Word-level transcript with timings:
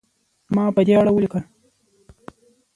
ما 0.55 0.63
په 0.75 0.81
دې 0.87 0.93
اړه 1.01 1.11
ولیکل. 1.13 1.43